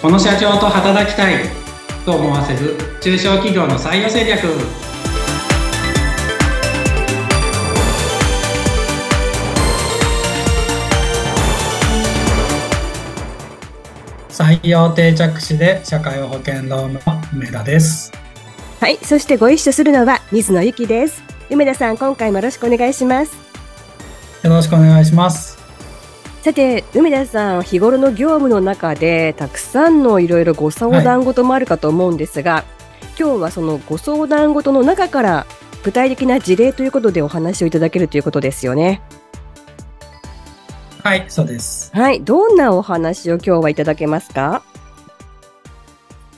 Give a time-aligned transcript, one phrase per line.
[0.00, 1.44] この社長と働きたい
[2.06, 4.40] と思わせる中小企業の採用戦略
[14.30, 17.00] 採用定着士で社会保険労務の
[17.34, 18.10] 梅田です
[18.80, 21.22] はい、そしてご一緒するのは水野ゆきです。
[21.50, 23.50] 梅田さん、今回もよろしくお願いします。
[24.42, 25.59] よろしくお願いします
[26.42, 32.64] さて、梅田さん、日頃の業務の中で、たくさんのいろいろご相談事もあるかと思うんですが、
[33.18, 35.46] 今日はそのご相談事の中から、
[35.84, 39.02] 具体的な事例ということでお話をいただけるということですよね。
[41.02, 41.90] はいそうです。
[41.94, 44.62] はい、どんなお話を今日はいただけますか？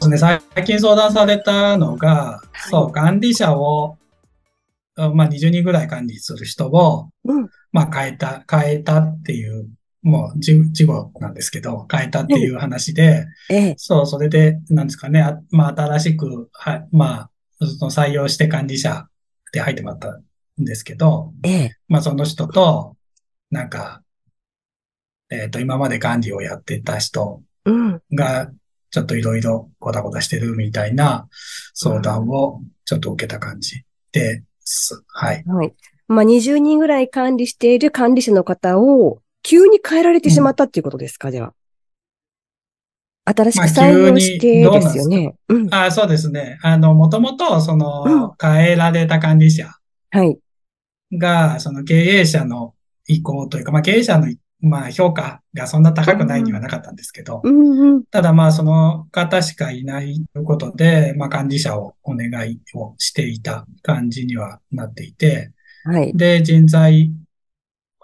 [0.00, 2.70] そうですね最近相談されたのが、はい。
[2.70, 3.98] そう管理者を
[4.97, 9.69] まあ20人ぐらい管理する人をうん、まあ変えた、変えたっていう、
[10.03, 19.06] もう事事後なんですけど、変えたっていう話で、ええ、そう、それで、なんですかね、あまあ新しく、は、まあ、その採用して管理者
[19.53, 20.09] で入ってもらった
[20.61, 22.97] んですけど、ええ、まあその人と、
[23.50, 24.03] なんか、
[25.31, 28.50] えっ、と、今まで管理をやってた人うん、が、
[28.91, 31.27] ちょっといろいろごたごたしてるみたいな
[31.75, 35.03] 相談をちょっと受けた感じです。
[35.09, 35.42] はい。
[35.47, 35.75] はい。
[36.09, 41.54] まあ、20人ぐらい管理している管理者の方を、急に変えられてしまったっていうことですか、では。
[43.24, 45.34] 新しくまあ採用してですよね。
[45.48, 45.68] うん。
[45.72, 46.58] あそうですね。
[46.62, 49.70] あの、もともと、その、うん変えられた管理者
[50.10, 50.38] はい。
[51.12, 52.74] が、その経営者の
[53.06, 54.26] 意向というか、まあ経営者の、
[54.60, 58.04] まあ評価がそんな高くないにはなかったんですけど、うんうん。
[58.04, 65.52] ただまあその方しかいないということで、まあ管理者をお願いをしていた感じにはなっていて、
[65.84, 66.12] はい。
[66.14, 67.12] で、人材、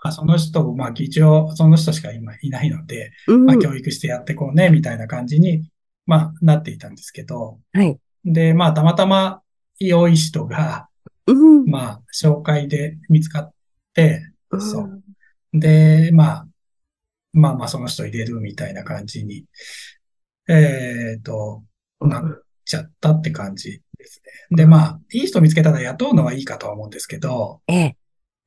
[0.03, 3.47] まあその人、まあ一応その人しか今いないので、うん。
[3.47, 5.71] まあ教育してやっていこうね、みたいな感じに、
[6.07, 7.99] まあなっていたんですけど、はい。
[8.25, 9.43] で、まあたまたま
[9.79, 10.89] 良い人が、
[11.27, 11.65] うん。
[11.67, 13.53] まあ、紹介で見つかっ
[13.95, 15.03] て、うんそう。
[15.53, 16.49] で、まあ、
[17.33, 19.45] まあまあ、その人入れるみたいな感じに、
[20.49, 21.63] えっと、
[22.01, 24.57] なっちゃったって感じですね。
[24.57, 27.97] で、まあ、いい人見つけたら雇うのはいいかとは思うんですけど、ええ。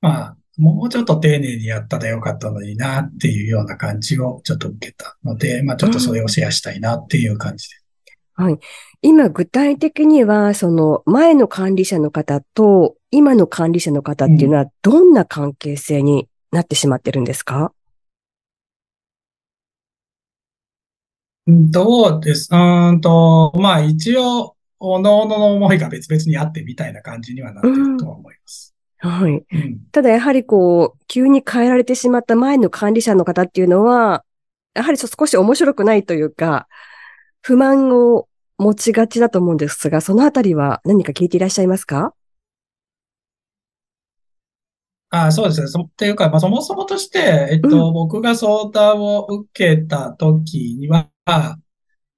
[0.01, 7.85] まあ、もうちょっと丁寧にやったらよかったのになっていうような感じをちょっと受けたので、まあちょっとそれをシェアしたいなっていう感じです。
[8.33, 8.59] はい。
[9.01, 17.73] 今、具体的には、その、前の管理者の方と、今の管理者の方っていうのは、どんな関係性になってしまってるんですか？
[21.47, 22.49] どうです？
[22.51, 28.70] うーんと、まあ一応、おのおのの思いが別々にあってみたいな感じにはなっているとは思います。
[29.03, 29.31] はい。
[29.31, 29.79] うん。
[29.91, 34.23] ただやはりこう、急に変えられてしまった前の管理者の方っていうのは、
[34.75, 36.67] やはり少し面白くないというか、
[37.41, 42.13] 不満を持ちがちだと思うんですが、そのあたりは何か聞いていらっしゃいますか？
[45.09, 45.67] あそうですね。
[45.67, 51.09] そ、っていうか、まあそもそもとして、えっと、僕が相談を受けた時には、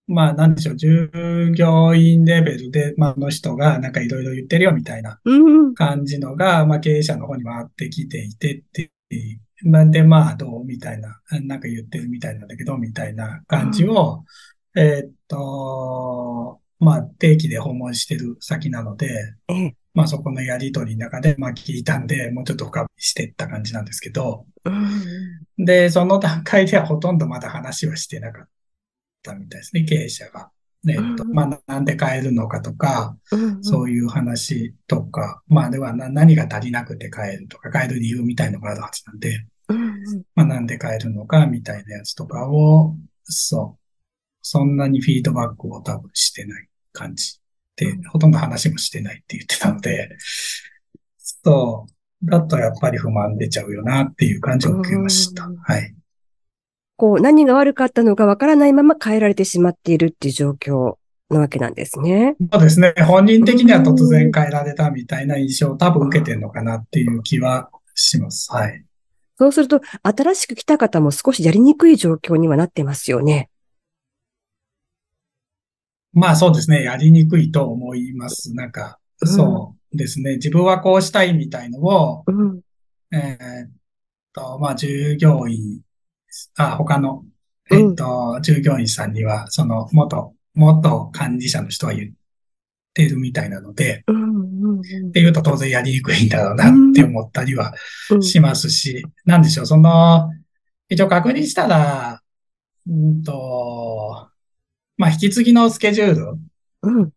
[0.08, 5.38] まあなんでしょう、従業員レベルで、まああの人がなんかいろいろ言ってるよみたいなう
[5.70, 5.74] ん。
[5.76, 14.26] 感じのが、まあ経営者の方に回ってきていてっていう、なんでまあどうみたいな、なんか言ってるみたいなんだけど、みたいな感じを、
[14.76, 19.76] えーっと、まあ定期で訪問してる先なので、ええ。
[19.94, 24.70] まあそこのやりとりの中で、まあ聞いたんで、もうちょっと深掘りしていった感じなんですけど、う
[25.62, 25.66] ん。
[25.66, 28.48] で、その段階ではほとんどまだ話はしてなかっ
[29.24, 30.52] たみたいですね、経営者が。
[30.88, 33.64] えっと、うんまあなんで変えるのかとか、うん。
[33.64, 40.04] そういう話とか、まあではな何が足りなくて変えるとか、変える理由みたいのがあるはずなんで、うん。
[40.36, 43.84] まあなんで変えるのかみたいなやつとかを、そう、
[44.42, 47.40] そんなにフィードバックを多分してない感じ
[47.78, 50.10] で、ほとんど話もしてないって言ってたので、
[51.18, 55.46] そう、だとやっぱり不満出ちゃうよなっていう感じを受けました。
[55.46, 55.96] うんはい。
[56.96, 60.96] こう、何が悪かったのかわからないまま変えられてしまっているっていう状況
[61.30, 62.36] なわけなんですね。
[62.52, 62.94] そうですね。
[63.06, 68.52] 本人的には突然変えられたみたいな印象を多分受けてるのかなっていう気はします。
[68.52, 68.84] はい。
[69.38, 73.50] そうすると、新しく来た方も少しやりにくい状況にはなってますよね。
[76.14, 76.84] まあそうですね。
[76.84, 78.54] やりにくいと思います。
[78.54, 80.36] なんか、うんそうですね。
[80.36, 82.62] 自分はこうしたいみたいのを、うん。
[83.12, 83.70] えーっ
[84.34, 85.82] と、まあ従業員、
[86.58, 87.24] あ、他の、
[87.72, 92.12] えーっと、従業員さんには、その元、元管理者の人は言っ
[92.94, 94.04] てるみたいなので。
[95.10, 97.74] っていうと当然やりにくいんだろうなって思ったりは
[98.12, 98.24] うん。
[98.24, 100.30] しますし、なんでしょう、その、
[100.90, 102.22] 一応確認したら、
[102.88, 104.28] うんと、
[104.98, 106.40] まあ、引き継ぎのスケジュール、
[106.84, 107.13] うん。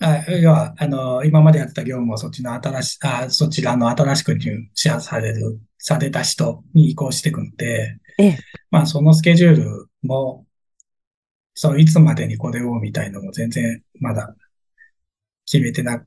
[0.00, 8.38] あ要は、あの、今までやってた業務をそっちの新し、あ、そちらの新しく入社される、された人に移行していくので、ええ。
[8.70, 10.46] まあ、そのスケジュールも、
[11.54, 14.36] そう、いつまでにこれをみたいのも全然まだ
[15.46, 16.00] 決めてない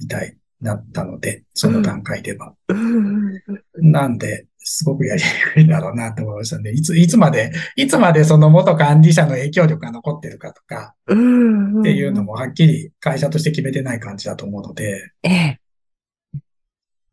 [0.00, 2.54] みたいだったので、その段階では。
[2.68, 3.40] うん。
[3.76, 6.70] なんで、すごくやりにくいだろうなと思いましたね。
[6.70, 11.80] いつ、いつまで、いつまでその元管理者の影響力が残ってるかとか、うん。
[11.80, 15.60] っていうのもはっきり会社として決めてない感じだと思うので、ええ。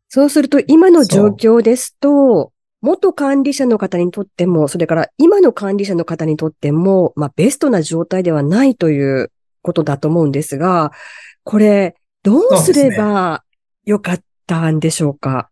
[0.08, 9.30] そうすると、今の状況ですと、元管理者の方にとっても、それから今の管理者の方にとっても、まあ、ベストな状態ではないという
[9.62, 10.92] ことだと思うんですが、
[11.44, 13.42] これ、どうすれば
[13.84, 15.50] よかったんでしょうか？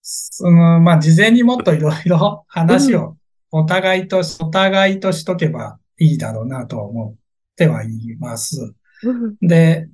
[0.00, 3.16] その、まあ、事前にもっといろいろ話を
[3.50, 7.14] お互いと、お互いとしとけばいいだろうなとは思っ
[7.56, 8.74] てはいます。
[9.02, 9.36] うん。
[9.40, 9.88] で、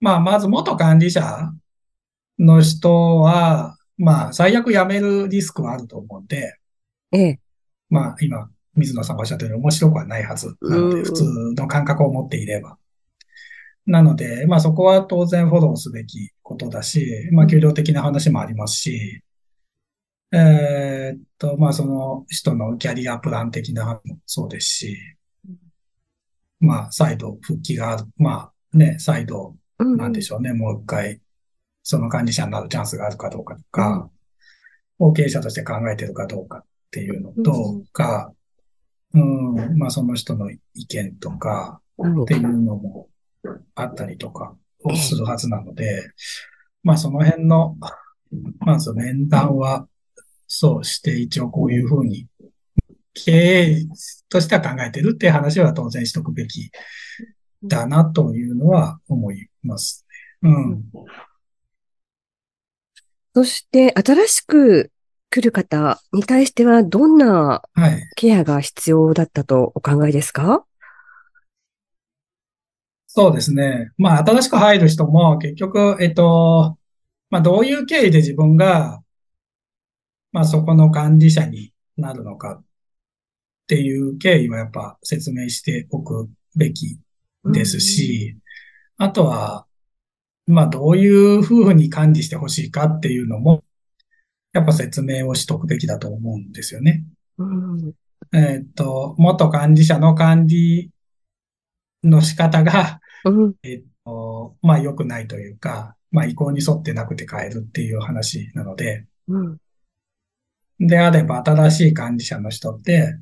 [0.00, 1.50] まあ、まず元管理者
[2.38, 6.56] の人は、まあ、最悪辞めるリスクはあると思うんで、
[7.12, 7.40] ええ。
[7.90, 11.24] まあ、今、水野さんがおっしゃったように面白くはないはずなので、うん普通
[11.56, 12.78] の感覚を持っていれば。
[13.88, 19.22] なので、まあそこは当然フォローすべきことだし、まあ給料的な話もありますし、
[20.30, 24.96] えーっと、まあその人のキャリアプラン的な話もそうですし、
[26.60, 29.96] まあ再度復帰がある、まあね、再度うん。
[29.96, 31.20] なんでしょうね、もう一回、
[31.82, 34.10] その管理者になるチャンスがあるかどうかとか、
[34.98, 38.32] 後継者として考えてるかどうかっていうのとか、
[39.14, 43.08] うん、まあその人の意見とかうんっていうのも
[43.74, 44.54] あったりとか
[44.84, 46.10] をするはずなので、
[46.82, 47.76] まあその辺の、
[48.60, 49.88] まず面談は、
[50.46, 52.26] そうして一応こういうふうに
[53.12, 53.86] 経営
[54.30, 56.70] としては考えてるっていう話は当然しとくべき
[57.62, 60.06] だなというのは思います
[60.42, 60.50] ね。
[60.50, 60.84] うん。
[63.34, 64.90] そして、新しく
[65.30, 68.02] 来る方に対しては、どんなはい。
[68.16, 70.64] ケアが必要だったとお考えですか？
[73.18, 73.90] そうですね。
[73.98, 76.78] まあ、新しく入る人も結局、えっと、
[77.30, 79.02] まあ、どういう経緯で自分が、
[80.30, 82.64] まあ、そこの管理者になるのかっ
[83.66, 87.00] ていう経緯はやっぱ説明しておくべき
[87.44, 88.36] ですし、
[88.98, 89.66] あとは、
[90.46, 93.64] まあ、どういうふうに管理してほしいかっていうのも、
[94.52, 97.04] やっぱ説明をしとくべきだと思うんですよね。
[97.38, 97.92] うん。
[98.32, 100.92] えっと、元管理者の管理
[102.04, 103.54] の仕方が、うん。
[103.62, 109.58] えっと、まあ良くないというか、まあ意向に沿ってなくて変えるっていう話なので、うん。
[110.80, 113.18] であれば新しい管理者の人って、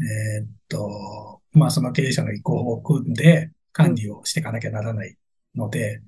[0.00, 5.16] えっと、まあその経営者の意向を組んで管理をしていかなきゃならない
[5.54, 6.02] ので、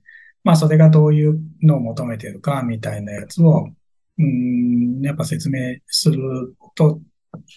[0.45, 3.69] まあそれがどういうのを求めてるかみたいなやつを、
[4.19, 7.01] うーん、やっぱ説明すると、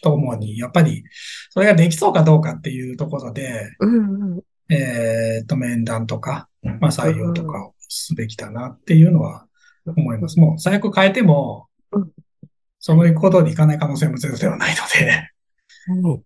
[0.03, 1.03] ともに、やっぱり
[1.49, 4.35] それができそうかどうかっていうところで、うん。
[4.35, 4.41] うん。
[4.71, 9.45] えっと、面談とか、まあ採用とかをすべきだなっていうのは
[9.85, 10.39] 思います。
[10.39, 12.11] もう最悪変えてもうん、
[12.79, 15.11] そういうことにいかない可能性もゼロではないので、
[16.09, 16.23] はい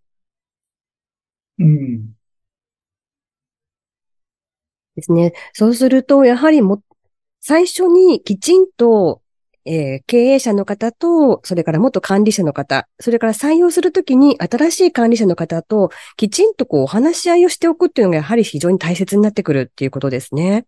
[1.57, 2.15] うん。
[4.95, 5.33] ですね。
[5.53, 6.81] そうすると、やはりも、
[7.41, 9.21] 最初にきちんと、
[9.65, 20.65] えー経営者の方と、それから元管理者の方、それから採用するときに新しい管理者の方と、きちんとこうお話し合いをしておくっていうのがやはり非常に大切になってくるっていうことですね。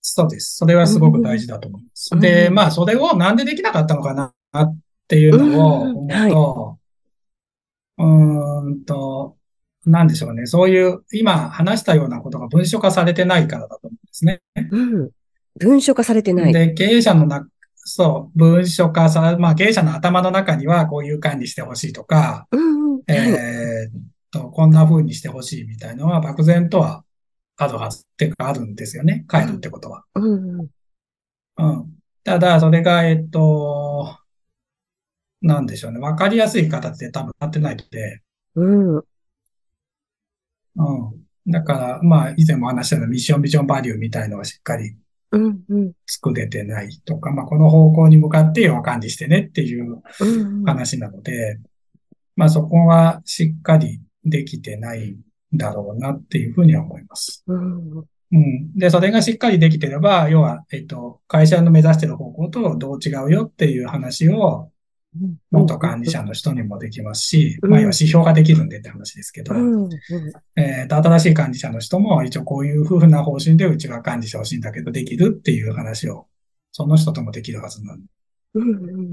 [0.00, 0.56] そうです。
[0.56, 2.10] それはすごく大事だと思います。
[2.12, 6.78] うんで、まあ、それをなんでできなかったのかなっていうのを思うと、
[7.98, 9.36] うーんと、
[9.84, 10.46] なんでしょうね。
[10.46, 14.42] そういう、今話したようなことが文書化されてないからだと思うんですね。
[14.70, 15.10] うん。
[15.58, 16.52] 文書化されてない。
[16.52, 17.46] で、経営者のな、
[17.76, 23.02] そう、文書化さ、まあ経営者の頭の中にはこういう管理してほしいとか、うんうん。
[23.06, 23.30] はい。
[23.30, 27.04] えーっと、こんな風にしてほしいみたいのは漠然とは
[27.56, 29.24] あるはずっていうかあるんですよね。
[29.30, 30.04] 変えるってことは。
[30.14, 30.68] うんうん。
[31.58, 31.92] うん。
[32.24, 34.18] ただ、それが、えっと、
[35.40, 36.00] なんでしょうね。
[36.00, 38.20] わかりやすい形で多分なってないので、
[38.56, 38.96] うん。
[38.96, 39.04] うん。
[41.46, 44.96] だから、まあ、以前も話したようなミッションビジョンバリューみたいのはしっかり
[45.32, 45.92] うんうん。
[46.06, 50.64] 作れてないとか、まあ、この方向に向かって要は管理してねっていううんうん。
[50.64, 51.58] 話なので、
[52.36, 55.16] まあそこはしっかりできてない
[55.54, 57.44] んだろうなっていうふうには思います。
[57.46, 58.72] うんうん。
[58.74, 64.70] で、それがしっかりできてれば、要は、えっと、会社の目指してる方向とどう違うよっていう話を、
[65.50, 67.70] 元管理者の人にもできますし、うん。
[67.70, 69.54] まあ、要は指標ができるんでって話ですけど、
[70.56, 76.26] えーと、新しい管理者の人も一応こういうふうな方針でうちは管理してほしいんだけど、できるっていう話を、
[76.72, 78.06] その人ともできるはずなんで。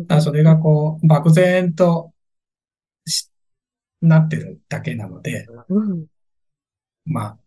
[0.08, 2.12] だそれがこう、漠然と
[3.06, 3.30] し
[4.02, 6.06] なってるだけなので、うん。
[7.06, 7.38] まあ、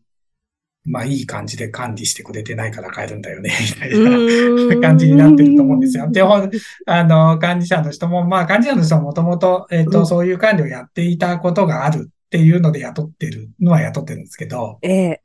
[0.86, 6.10] まあいい感じで管理してくれてないから変えるんだよね、みたいうんな感じになってると思うんですよ。
[6.10, 6.50] で、ほん
[6.86, 15.20] あの、管理者の人も、まあ管理者の人はもともと、えっ、と、うんそういう管理をやっていたことがあるっていうので雇ってるのは雇ってるんですけど、ええ。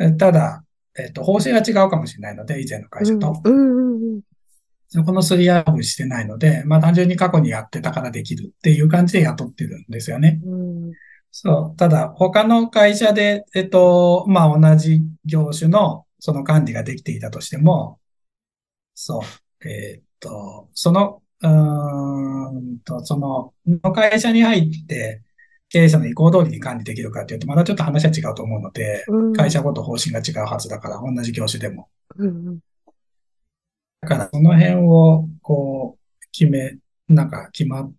[0.00, 0.64] えただ、
[0.98, 3.40] えっ、と、方針が違うかもしれないので、以前の会社と。
[3.44, 4.20] うんうんうん
[4.90, 10.40] そこのすり合わしてないので、まあ単純に過去にやってたからできるっていう感じで雇ってるんですよね。
[10.42, 10.92] うん
[11.40, 11.76] そう。
[11.76, 18.00] ただ、他の会社で、えっと、まあ同じ業種のその管理ができていたとしても、
[18.94, 19.68] そう。
[19.68, 25.22] えっと、その、うーんと、その、の会社に入って、
[25.68, 31.88] 経営者の意向通りに管理できるかっていうと、まだちょっと話は違うと思うので、うん会社ごと方針が違うはずだから、同じ業種でも。
[32.16, 32.58] うん
[34.00, 36.78] だから、その辺を、こう、決め、
[37.08, 37.92] なんか、決まっ、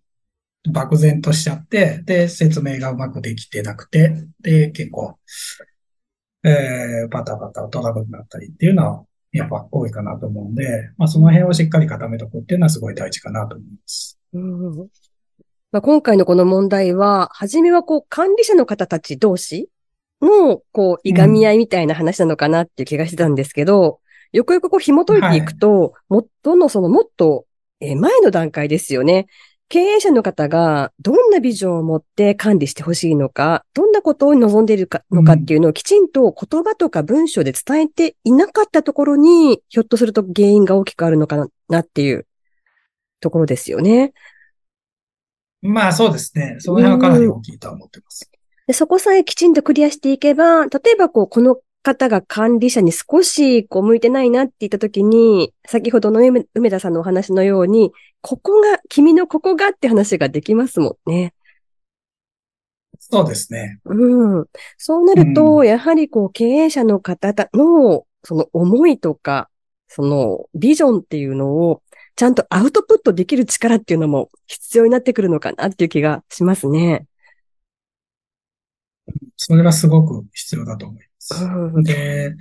[0.68, 5.18] 漠然としちゃって、で、説明がうまくできてなくて、で、結構、
[6.44, 14.18] えー、パタパタトラブルになったりっていうのは、やっぱ多いかなと思うんで、まあ、その辺をしっかり固めとくっていうのはすごい大事かなと思います。
[14.32, 14.76] うん
[15.72, 19.68] まあ、今回のこの問題は、初めはこう管理者の方たち同士
[20.20, 24.00] のこういがみ合いみたいな話なのかなっていう気がしてたんですけど、
[24.32, 27.46] よくよくこう紐解いていくと、もっとのそのもっと
[27.80, 29.26] えー前の段階ですよね。
[29.70, 42.26] 経営者の方がどんなビジョンを持って管理してほしいのか、どんなことを望んでいるかのかっていうのをきちんと言葉とか文章で伝えていなかったところに、ひょっとすると原因が大きくあるのかなっていう
[43.20, 44.12] ところですよね。
[45.62, 46.56] まあ、そうですね。
[46.58, 48.28] その辺はかなり大きいとは思ってます。
[48.66, 61.34] でそこさえきちんとクリアしていけば、例えばこう、この方が管理者に少しこう向いてないなって言ったときに、先ほどの梅梅田さんのお話のように、ここが、君のここがって話ができますもんね。
[62.98, 63.80] そうですね。
[63.84, 64.46] うん。
[64.76, 69.48] そうなると、うやはりこう、経営者の方の、その思いとか、
[69.88, 71.82] そのビジョンっていうのを、
[72.14, 77.06] ちゃんとアウトプットできる力っていうのも必要になってくるのかなっていう気がしますね。
[79.36, 81.09] それがすごく必要だと思い
[81.82, 82.34] で、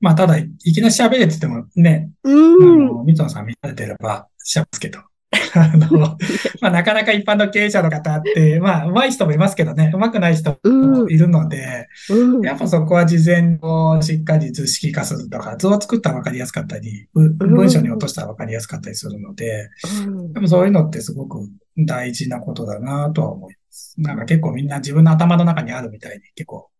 [0.00, 2.86] まあ、ただ、いきなり喋れって言ってもね、あうん。
[2.86, 5.00] の、水野さん見られてればしゃますけど。
[5.54, 6.16] あの、
[6.60, 12.42] まあ、なかなか一般の経営者の方って、まあ、上手い人もいますけどね、上手くない人もいるので、うん。
[12.42, 19.68] やっぱそこは事前にしっかり図式化するとか、図を作ったら分かりやすかったり、ぶ文章に落としたら分かりやすかったりするので、
[20.06, 21.40] うんでもそういうのってすごく
[21.76, 23.94] 大事なことだなとは思います。
[23.98, 26.70] なんか結構みんな自分の頭の中にあるみたいに結構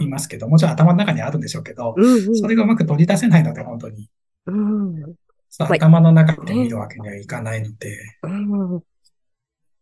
[0.00, 4.08] いますけど、もちろん頭の中にあるんでしょうけど、うんそれがうまく取り出せないので、本当に。
[4.46, 5.14] うん
[5.56, 8.82] 頭の中で見るわけにはいかないので、うん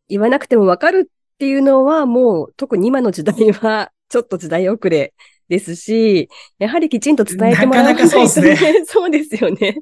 [0.09, 5.15] 言わなくてもわかるっていうのはもう特に今の時代はちょっと時代遅れ
[5.49, 6.29] ですし、
[6.59, 8.85] やはりきちんと伝えてもらわないとなかなかそうですね。
[8.85, 9.77] そうですよね。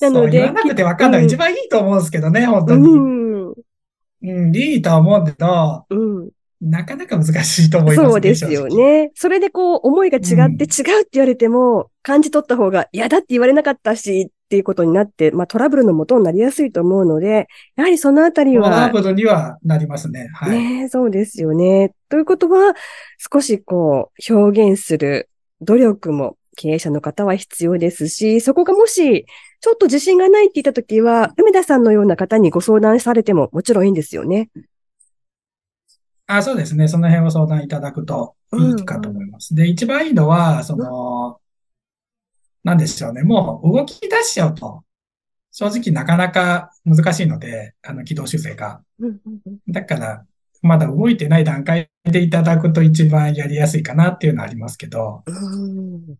[0.00, 1.20] なので言わなくて分かんない。
[1.22, 2.88] うん一番いいと思うんですけどね、本当うに。
[2.88, 3.36] ん。
[4.22, 6.30] うん、いいとは思うけど、うん。
[6.60, 8.10] なかなか難しいと思いますね。
[8.12, 8.66] そうですよ。
[8.66, 9.10] ね。
[9.14, 10.56] それでこう思いが違ってうん違うっ
[11.04, 20.30] て言われても、感じ取った方が嫌だって言われなかったしっていうことになって、まあトラブルの元になりやすいと思うので、やはりそのあたりトラは、ブルにはなりますね。
[20.34, 20.58] はい。
[20.58, 21.92] ねえ、そうですよね。
[22.08, 22.74] ということは、
[23.32, 25.28] 少しこう、表現する
[25.60, 29.26] 努力も経営者の方は必要ですし、そこがもし、
[29.60, 34.48] ちょっと自信がないって言ったときは、梅田さんのような方にご相談されてももちろんいいんですよね。
[36.26, 36.88] あ、そうですね。
[36.88, 39.54] その辺を相談いただくといいかと思います。
[39.54, 41.40] で、一番いいのは、その、
[42.64, 43.22] なんでしょうね。
[43.22, 44.82] もう動き出しちゃうと、
[45.52, 48.82] 正直なかなか難しいので、あの、軌道修正が。
[48.98, 50.26] うんうんうんだから、
[50.62, 56.16] まだ動いてない段階でいただくと一番やりやすいかなっていうのはありますけど、うん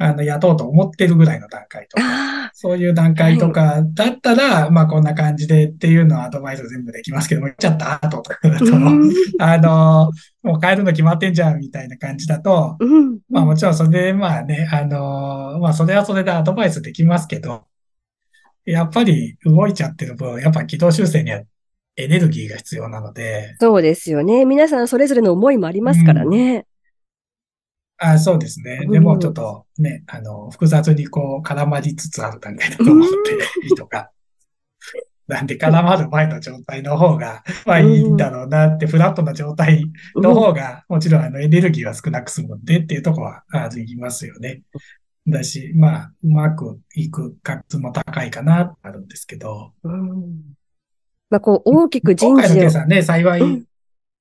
[0.00, 8.58] あの、雇おうと思ってるぐらいの段階とか、あそういう段階とかだったら、まあこんな感じでっていうのはアドバイス全部できますけども、言っちゃった後とかだあ。
[8.58, 10.12] と、うんあの、
[10.42, 17.64] もう変えるの決まってんじゃんみたいな感じだと、うんまあもちろんそれでまあね、あの、まあそれはそれでアドバイスできますけど、
[18.64, 21.42] やっぱり動いちゃってる分、やっぱ軌道修正には
[21.96, 24.44] エネルギーが必要なので、そうですよね。
[24.44, 26.67] 皆さんそれぞれの思いもありますからね。
[27.98, 28.80] あそうですね。
[28.84, 34.10] うんでもちょっとね、あの、複雑にこう絡まりつつある段階だと思って、いいとか。
[35.26, 39.84] なんで絡まる前の状態の方が、まあいいんだろうなって、フラットな状態
[40.16, 44.62] の方が、もちろんあのエネルギーは少なく済むんでっていうところはありますよね。
[45.26, 49.72] だし、まあ、うまくいく確率も高いかな、とあるんですけど。
[49.82, 50.56] うん
[51.30, 52.76] まあ、こう、大きく人今回の事をケース。
[52.78, 53.64] はね、幸い、うん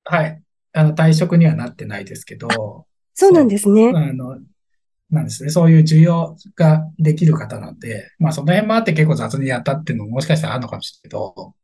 [0.03, 0.41] はい、
[0.73, 2.85] あの、退職にはなってないですけど、
[3.19, 3.91] そうなんですね。
[3.95, 4.37] あの、
[5.09, 11.55] なんですね、そういう需要ができる方なんで、まあその辺もあって結構雑にやったっていうのももしかしたらあるのかもしれないけど、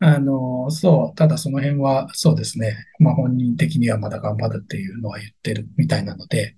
[0.00, 6.56] あの、そう、ただその辺はそうですね、まあ本人的にはまだ頑張るっていうのは言ってるみたいなので、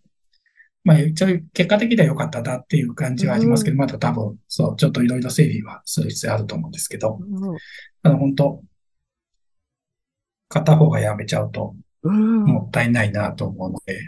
[0.84, 7.58] まあ一応結果的には良かったなっていう感じはありますけど、まだ多分、そう、ちょっといろいろ整理はする必要あると思うんですけど、うん。
[8.04, 8.62] あの本当、
[10.48, 14.00] 片方がやめちゃうとうんもったいないなと思うので、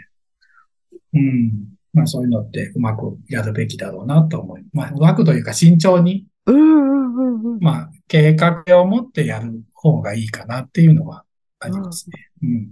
[1.13, 1.51] うん。
[1.93, 11.23] まあそういうのってうまくやるべきだろうなと思い、まあうまくというか慎重に、うんうんうんうんまあ計画を持ってやる方がいいかなっていうのは
[11.59, 12.29] ありますね。
[12.43, 12.71] うん。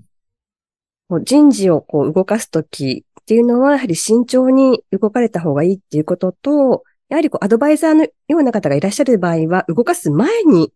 [1.09, 10.71] こう人事をこう動かすときっていうのは、やはり慎重に動かれた方がいいっていうことと、やはりこうアドバイザーのような方がいらっしゃる場合は、動かす前に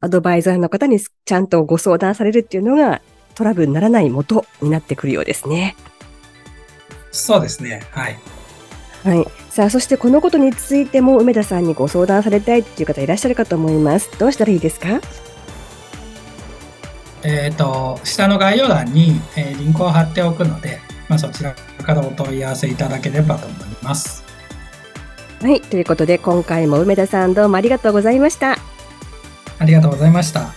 [0.00, 3.00] アドバイザーの方にちゃんとご相談されるっていうのが
[3.34, 5.76] トラブルにならない元になってくるようですね。
[7.12, 7.82] そうですね。
[7.90, 8.18] はい。
[9.04, 9.26] はい。
[9.50, 14.10] さあ、そしてこのことについても梅田さんにご相談されたいっていう方いらっしゃるかと思います。
[14.18, 15.00] どうしたらいいですか？
[17.22, 24.24] えっ、と、下の概要欄に、えーリンクを貼っておくので、まあそちらからお問い合わせいただければと思います。
[25.40, 25.60] はい。
[25.60, 28.58] ということで、今回も梅田さんどうもありがとうございました。
[29.58, 30.54] ありがとうございました。